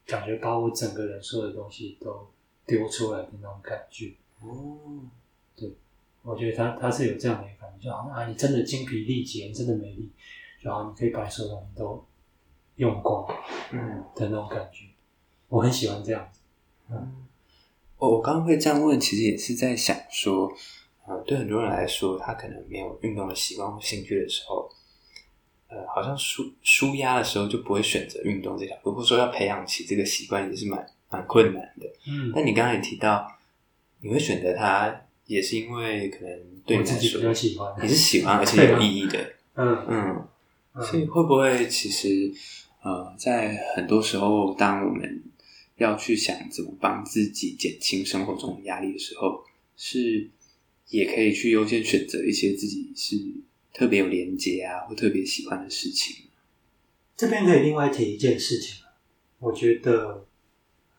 [0.05, 2.27] 感觉把我整个人所有的东西都
[2.67, 4.13] 丢出来的那种感觉。
[4.41, 4.99] 哦，
[5.55, 5.71] 对，
[6.25, 10.11] 我觉得他他是有这样的一个感觉，就好像啊，你真的精疲力竭，你真的没力，
[10.61, 12.05] 然后你可以把所有东西都
[12.77, 13.27] 用光，
[13.73, 14.87] 嗯的那种感觉。
[15.49, 16.41] 我很喜欢这样子。
[16.91, 17.27] 嗯，
[17.99, 20.51] 我我刚刚会这样问，其实也是在想说，
[21.07, 24.69] 呃，对很多人来说，他可能没有运动的习惯或兴趣的时候。
[25.67, 31.87] 呃，好像舒舒压的时候就不会选择运动这条路，或者说要培养起这个习惯也是蛮蛮困难的。
[32.07, 33.27] 嗯，但你刚刚也提到，
[34.01, 39.35] 你会选择它，也是因为可能对你自己比较喜欢，你是喜欢 而且有意义的。
[39.57, 40.29] 嗯嗯，
[40.85, 42.33] 所以会不会其实
[42.83, 45.23] 呃，在很多时候，当我们
[45.77, 49.45] 要去想怎么帮自己减轻生活中的压力的时候，
[49.77, 50.31] 是
[50.89, 53.17] 也可以去优先选择一些自己是。
[53.77, 56.27] 特别有连接啊，或特别喜欢的事情。
[57.17, 58.85] 这边可以另外提一件事情，
[59.41, 60.25] 我觉得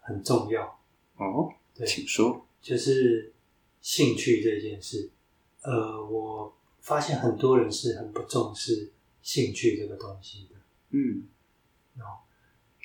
[0.01, 0.77] 很重要
[1.15, 1.53] 哦。
[1.73, 3.31] 对，请说，就是
[3.85, 5.11] 兴趣这件事。
[5.61, 10.55] 呃，我发现很多人是很不重视兴趣这个东西的。
[10.89, 11.27] 嗯，
[11.99, 12.25] 哦，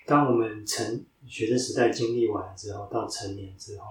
[0.05, 3.87] 当我们成学生时代经历完了之后，到成年之后，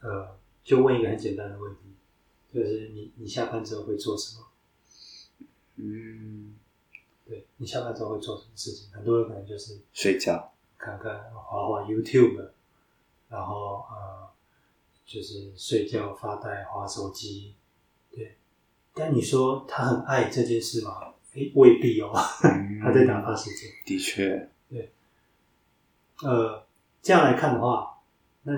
[0.00, 0.34] 呃，
[0.64, 1.80] 就问一个很简单的问题，
[2.54, 4.46] 就是你你下班之后会做什么？
[5.76, 6.54] 嗯，
[7.26, 8.90] 对，你下班之后会做什么事情？
[8.92, 12.48] 很多人可能就是睡觉，看看滑滑 YouTube，
[13.28, 14.30] 然后呃，
[15.06, 17.54] 就是睡觉发呆滑手机。
[18.10, 18.36] 对，
[18.94, 21.12] 但你说他很爱这件事吗？
[21.34, 22.12] 诶，未必哦，
[22.44, 23.68] 嗯、他在打发时间。
[23.84, 24.92] 的确，对，
[26.22, 26.64] 呃，
[27.02, 27.98] 这样来看的话，
[28.44, 28.52] 那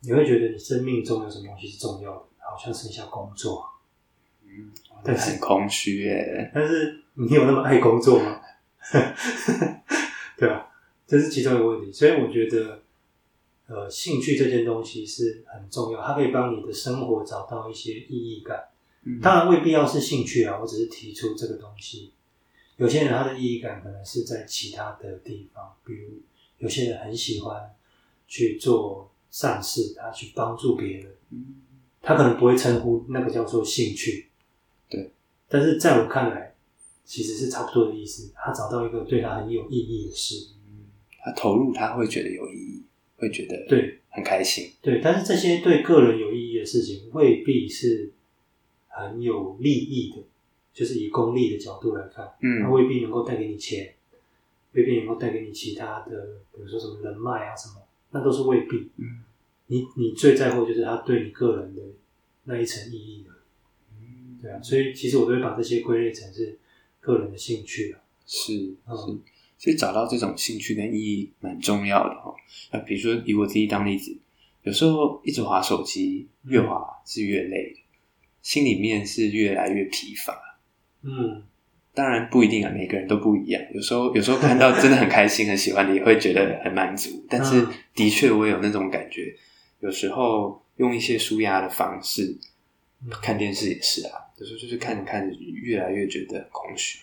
[0.00, 2.24] 你会觉得你生命中有什么东西是重要的？
[2.38, 3.64] 好像剩下工作。
[4.44, 4.72] 嗯。
[5.04, 6.50] 但是很空虚耶。
[6.54, 8.40] 但是你有那么爱工作吗？
[10.36, 10.70] 对吧？
[11.06, 11.92] 这是其中一个问题。
[11.92, 12.81] 所以我觉得，
[13.68, 18.68] 呃，兴趣这件东西是很重要，它可以帮你的生活找到一些意义感。
[19.04, 19.20] 嗯。
[19.20, 22.12] 当然未必要是兴趣啊，我只是提出这个东西。
[22.76, 26.20] 有些人他的意义感可能是在其他的地方，比如
[26.58, 27.70] 有些人很喜欢
[28.26, 31.14] 去做善事，他去帮助别人。
[31.30, 31.56] 嗯。
[32.04, 34.28] 他可能不会称呼那个叫做兴趣。
[34.90, 35.12] 对，
[35.48, 36.52] 但是在我看来，
[37.04, 38.32] 其实是差不多的意思。
[38.34, 40.86] 他找到一个对他很有意义的事，嗯，
[41.24, 42.81] 他投入他会觉得有意义，
[43.22, 44.72] 会觉得对很开心。
[44.82, 48.10] 对，但是这些对个人有意义的事情，未必是
[48.88, 50.24] 很有利益的，
[50.74, 53.94] 就是以功利的角度来看，嗯，它未必能够带给你钱，
[54.72, 57.76] 未必能够带给你其他的，比如说什么人脉啊什么，
[58.10, 58.90] 那都是未必。
[58.96, 59.22] 嗯，
[59.68, 61.82] 你你最在乎就是他对你个人的
[62.44, 63.30] 那一层意义的。
[64.42, 66.58] 对啊，所以其实我都会把这些归类成是
[67.00, 68.02] 个人的兴趣啊。
[68.26, 68.74] 是，是，
[69.62, 72.34] 所以找到这种兴趣跟意义蛮重要的哦。
[72.72, 74.12] 那比如说以我自己当例子，
[74.64, 77.72] 有时候一直滑手机，越滑是越累，
[78.42, 80.36] 心里面是越来越疲乏。
[81.02, 81.44] 嗯，
[81.94, 83.62] 当然不一定啊，每个人都不一样。
[83.72, 87.24] 有时候 有时候看到真的很开心、很喜欢的，也会觉得很满足。
[87.28, 89.32] 但是的确我有那种感觉，
[89.78, 92.36] 有时候用一些舒压的方式，
[93.22, 94.18] 看电视也是啊。
[94.40, 96.98] 有时候就是看着看着，越来越觉得空虚。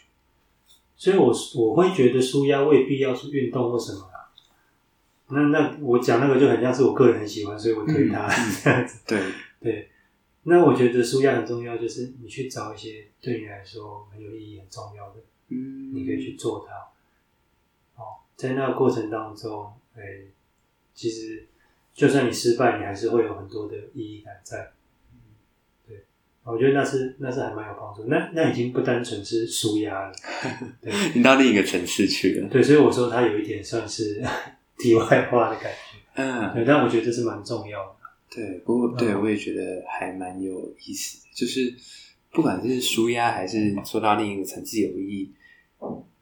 [0.99, 4.29] 所以我，我我会觉得舒压未必要是运动或什么啦。
[5.29, 8.99] 那那我讲那个就很像是我个人很喜欢，所以我推他、嗯、 这样子。
[9.07, 9.21] 对
[9.61, 9.89] 对。
[10.43, 16.75] 那我觉得舒压很重要，就是你去找一些对你来说很有意义、很重要的，嗯，你可以去做它。
[18.01, 20.01] 哦，在那个过程当中，哎，
[20.93, 21.47] 其实
[21.93, 24.73] 就算你失败，你还是会有很多的意义感在。
[26.51, 30.11] 我觉得那是那是还蛮有帮助，那那已经不单纯是舒压了，
[30.81, 32.49] 对，你到另一个层次去了。
[32.49, 34.23] 对，所以我说它有一点算是
[34.79, 37.95] 题外话的感觉，嗯，对，但我觉得这是蛮重要的。
[38.35, 41.73] 对，不过对我也觉得还蛮有意思的，就是
[42.31, 45.33] 不管是舒压还是说到另一个层次有意义，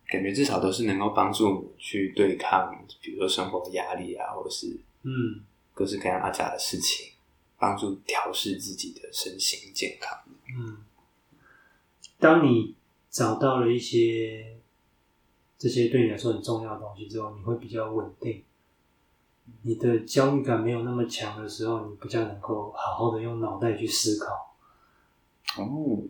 [0.07, 4.67] 感觉至少都是能够帮助我们去对抗，比如说生活的压力啊，或者是
[5.03, 7.13] 嗯各式各样阿杂的事情。
[7.57, 10.17] 帮助调试自己的身心健康。
[10.57, 10.77] 嗯，
[12.19, 12.75] 当你
[13.09, 14.57] 找到了一些
[15.57, 18.43] 这些对你来说很重要的东西之后，你会比较稳定。
[19.61, 24.55] 你的焦虑感没有那么强的时候，你比较能够好好的用脑袋去思考。
[25.57, 26.03] 哦，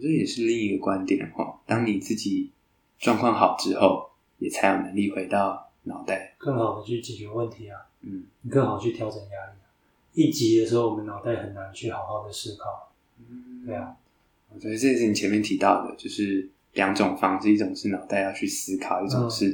[0.00, 1.60] 这也是另一个观点哈。
[1.66, 2.50] 当你自己
[2.98, 7.78] 状况好之后，也才有能力回到脑袋，更好的去解决问题啊。
[8.00, 9.58] 嗯，你更好去调整压力。
[10.16, 12.90] 一急的时候，我们脑袋很难去好好的思考。
[13.18, 13.94] 嗯，对啊，
[14.58, 19.50] 所以这是你前面提到的，就是两种方式，一种是脑袋要去思考，一种是、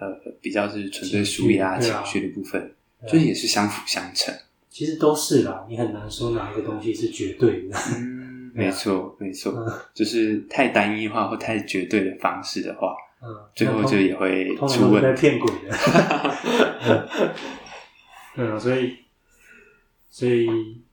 [0.00, 2.72] 嗯、呃比较是纯粹舒压情绪的部分，
[3.08, 4.32] 就、啊、也是相辅相成。
[4.68, 7.76] 其实都是啦，你很难说哪一个东西是绝对的。
[7.96, 17.08] 嗯， 没错，没错、嗯， 就是太单一化或太绝对的方式的话，嗯，最后就也会出问题，在骗鬼的。
[18.36, 18.96] 嗯，所以。
[20.10, 20.46] 所以，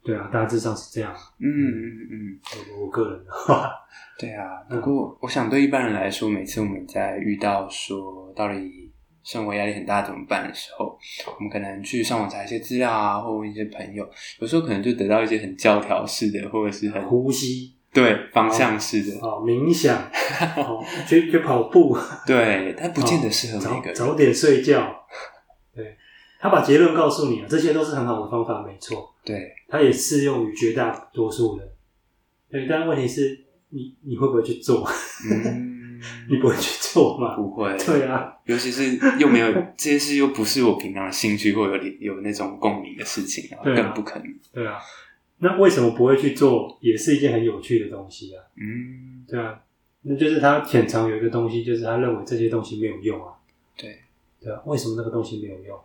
[0.04, 1.12] 对啊，大致上是这样。
[1.40, 2.40] 嗯嗯嗯，
[2.78, 3.72] 我我个人的话，
[4.20, 4.62] 对啊。
[4.70, 8.92] 不过，我想对一般人来说，每次我们在遇到说到底
[9.24, 10.98] 生活压力很大怎么办的时候，
[11.36, 14.08] 我们可能去上网查一些资料啊，或问一些朋友，
[14.40, 19.98] 有时候可能就得到一些很教条式的，或者是很呼吸，对，方向式的，哦，冥想，
[20.56, 23.96] 哦，去去跑步，对，但不见得适合每个人。
[23.96, 25.06] 早，早点睡觉。
[26.40, 29.14] 他把结论告诉你了，这些都是很好的方法，没错。
[29.26, 31.68] 对，他也适用于绝大多数人。
[32.50, 34.88] 对，但问题是你你会不会去做？
[35.30, 37.36] 嗯， 你不会去做吗？
[37.36, 37.76] 不会。
[37.78, 44.28] 对啊，尤其是又没有这些事，又不是我平常的兴趣或有有那种共鸣的事情，啊，更不可能。
[44.54, 44.78] 对啊，
[45.40, 46.78] 那为什么不会去做？
[46.80, 48.44] 也是一件很有趣的东西啊。
[48.56, 49.60] 嗯，对啊，
[50.04, 53.34] 那就是他潜藏有一个东西，就是他认为这些东西没有用啊。
[53.76, 54.00] 对，
[54.40, 55.78] 对啊，为什么那个东西没有用？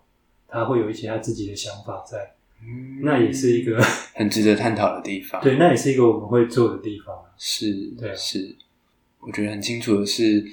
[0.53, 3.83] 他会有一些他自己的想法在，嗯，那也是一个
[4.15, 5.43] 很值得探讨的地方。
[5.43, 7.17] 对，那也是一个我们会做的地方。
[7.39, 8.55] 是，对，是。
[9.21, 10.45] 我觉得很清楚的是，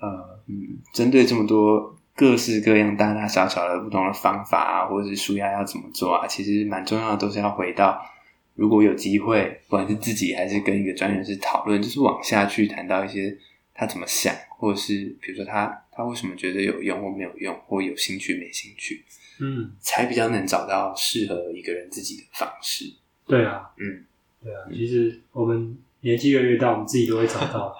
[0.00, 8.02] 呃，嗯，针对这么多各式各样、大大小小的不同的方法啊，或者是舒压要怎么做啊，其实蛮重要的，都是要回到，
[8.54, 13.36] 如果有机会，不管是自己还是跟一个专业人士讨论，就是往下去谈到一些
[13.74, 19.04] 他怎么想，或者是比如说他他为什么觉得有用或没有用，或有兴趣没兴趣。
[19.40, 22.84] 嗯，才比较能找到适合一个人自己的方式。
[23.26, 24.04] 对啊，嗯，
[24.42, 24.60] 对啊。
[24.72, 27.76] 其实我们年纪越来越大，我们自己都会找到。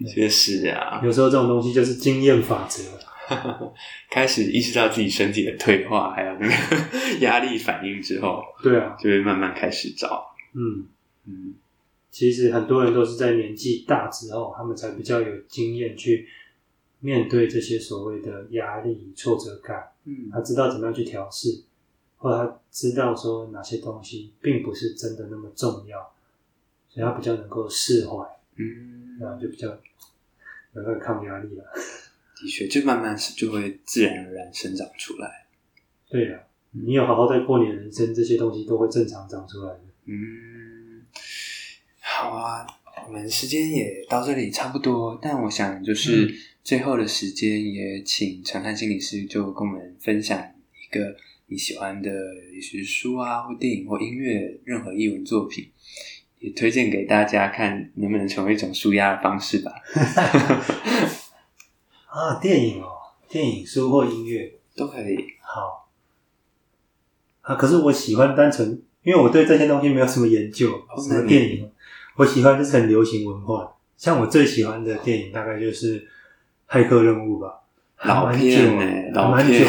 [0.00, 2.82] 的 确是啊，有时候这种东西就是经验法则。
[4.10, 6.54] 开始意识到自己身体的退化，还有那个
[7.24, 10.34] 压力反应之后，对啊，就会慢慢开始找。
[10.52, 10.84] 嗯
[11.28, 11.54] 嗯，
[12.10, 16.26] 其实很多人都是在年纪大之后，他们才比较有经验去
[17.00, 19.90] 面对这些所谓的压力、挫折感。
[20.04, 21.62] 嗯，他知道怎么样去调试，
[22.16, 26.12] 或者他知道说哪些东西并不是真的那么重要，
[26.88, 28.24] 所以他比较能够释怀，
[28.56, 29.68] 嗯，然后就比较
[30.72, 31.64] 能够抗压力了。
[32.36, 35.46] 的确，就慢慢是就会自然而然生长出来。
[36.08, 39.80] 对了，你有好好在过你的人生，这些东西都会正常长出来的。
[40.06, 41.04] 嗯，
[42.00, 42.66] 好啊，
[43.10, 46.26] 我们时间也到这里差不多，但我想就是。
[46.26, 52.10] 嗯最后的时间，也请陈汉心理师就跟我们分享一个你喜欢的，
[52.54, 55.70] 也许是书啊，或电影或音乐，任何艺文作品，
[56.38, 59.72] 也推荐给大家看，能不能成为一种舒压的方式吧。
[62.06, 62.90] 啊，电影哦，
[63.30, 65.16] 电影书或音乐都可以。
[65.40, 65.88] 好
[67.40, 70.78] 啊，可是我喜欢单纯，因为我对这些东西没有什么研究。
[71.02, 71.70] 什么电影？
[72.20, 75.98] 我喜欢就是很流行文化，像我最喜欢的电影大概就是
[76.68, 77.62] 《骇客任务》吧。
[78.02, 79.10] 老片呢、欸？
[79.14, 79.66] 老片，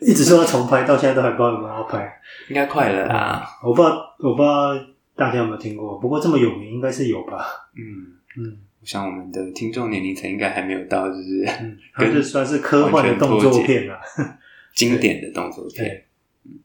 [0.00, 2.20] 一直说要重拍，到现在都还不知道有没有要拍。
[2.48, 3.48] 应该快了啦。
[3.62, 4.74] 我不知道，我不知道
[5.14, 5.96] 大家有没有听过。
[5.98, 7.46] 不过这么有名，应该是有吧？
[7.76, 14.00] 嗯嗯，我想我们的听众年龄层应该还没有到，就是嗯，还是算是科幻的动作片啊，
[14.74, 16.04] 经典的动作片。
[16.46, 16.58] 嗯，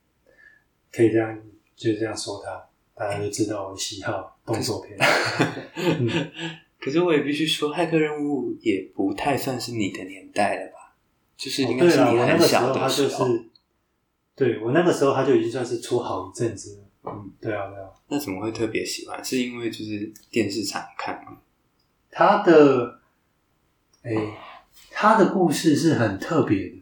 [0.91, 1.38] 可以这样，
[1.75, 2.51] 就这样说它，
[2.97, 4.97] 大家就知道我的喜好动作片。
[5.75, 6.31] 嗯，
[6.79, 10.95] 可是我也必须说，《骇客任务》也不太算是你的年代了吧？
[11.37, 13.27] 就是应该是你很小的时候，
[14.35, 16.83] 对，我那个时候他就已经算是出好一阵子了。
[17.03, 17.89] 嗯，对啊，对啊。
[18.07, 19.23] 那怎么会特别喜欢？
[19.23, 21.37] 是因为就是电视常看吗？
[22.09, 22.99] 他的，
[24.01, 24.33] 哎、欸，
[24.89, 26.75] 他的故事是很特别的。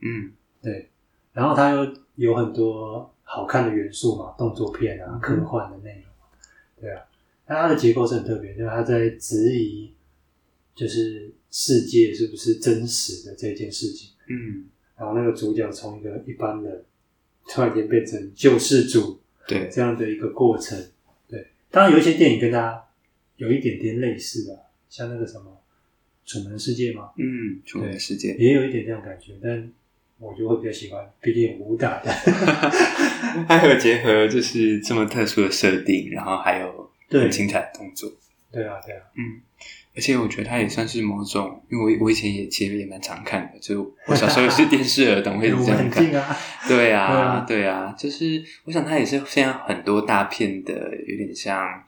[0.00, 0.90] 嗯，对。
[1.32, 6.02] 然后他又有很多好看的元素嘛，动作片啊，科幻的内容。
[6.02, 7.04] 嗯、对啊，
[7.46, 9.92] 那它的结构是很特别，就是它在质疑，
[10.74, 11.32] 就是。
[11.48, 14.10] 世界是不是真实的这件事情？
[14.28, 14.66] 嗯，
[14.98, 16.84] 然后那个主角从一个一般人
[17.48, 19.18] 突然间变成救世主，
[19.48, 20.78] 对这样的一个过程。
[21.26, 22.84] 对，当然有一些电影跟他
[23.36, 25.58] 有一点点类似的，像那个什么
[26.30, 27.24] 《楚门世界》嘛，嗯，
[27.64, 29.72] 《楚门世界》也有一点这样感觉，但
[30.18, 32.10] 我就会比较喜欢，毕竟武打的，
[33.48, 38.10] 还有结合就是这么特殊的设定，然后还有很精彩的动作。
[38.50, 39.42] 对啊，对啊，嗯。
[39.94, 46.04] 而且我觉得它也算是某种，因为我我以前也其实也蛮常看的，就我小时候也是电视儿童，会 这样看。
[46.14, 46.36] 啊
[46.68, 50.72] 对啊，对啊，就是我想它也是现在很多大片的，
[51.06, 51.82] 有点像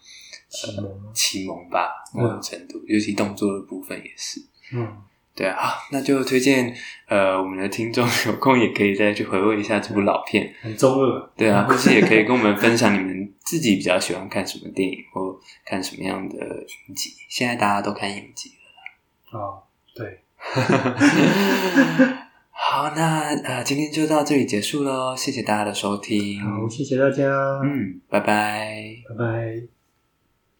[0.48, 4.40] 启蒙启蒙吧，某种程度，尤其动作的部分也是。
[4.72, 4.88] 嗯。
[5.39, 6.74] 对啊，好，那就推荐
[7.07, 11.30] 呃，我们的听众有空也可以再去回味一下这部老片，很中二。
[11.36, 16.36] 对啊，或是也可以跟我们分享你们自己比较喜欢看什么电影或看什么样的
[16.89, 17.11] 影集。
[17.28, 18.51] 现在大家都看影集
[19.30, 19.41] 了啦。
[19.41, 19.62] 哦，
[19.95, 20.24] 对。
[22.51, 26.41] 好，那呃，今天就到这里结束喽，谢谢大家的收听。
[26.43, 27.24] 好，谢谢大家。
[27.62, 29.77] 嗯，拜拜，拜拜。